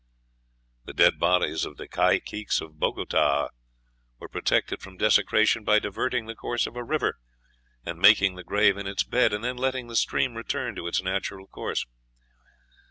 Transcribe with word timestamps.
The 0.85 0.93
dead 0.95 1.19
bodies 1.19 1.63
of 1.63 1.77
the 1.77 1.87
caciques 1.87 2.59
of 2.59 2.79
Bogota 2.79 3.49
were 4.17 4.27
protected 4.27 4.81
from 4.81 4.97
desecration 4.97 5.63
by 5.63 5.77
diverting 5.77 6.25
the 6.25 6.33
course 6.33 6.65
of 6.65 6.75
a 6.75 6.83
river 6.83 7.19
and 7.85 7.99
making 7.99 8.33
the 8.33 8.43
grave 8.43 8.77
in 8.79 8.87
its 8.87 9.03
bed, 9.03 9.31
and 9.31 9.43
then 9.43 9.57
letting 9.57 9.89
the 9.89 9.95
stream 9.95 10.33
return 10.33 10.75
to 10.75 10.87
its 10.87 11.03
natural 11.03 11.45
course. 11.45 11.85